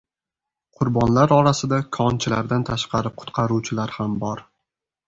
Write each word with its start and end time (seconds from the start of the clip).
Qurbonlar 0.79 1.35
orasida 1.35 1.79
konchilardan 1.99 2.67
tashqari 2.71 3.13
qutqaruvchilar 3.21 3.97
ham 4.01 4.19
bor. 4.27 4.45